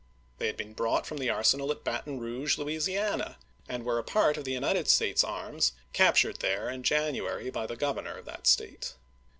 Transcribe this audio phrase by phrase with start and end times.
[0.39, 3.37] They had been brought from the arsenal at Baton Rouge, Louisiana,
[3.69, 7.77] and were a part of the United States arms captured there in January by the
[7.77, 8.95] Groveruor of that State.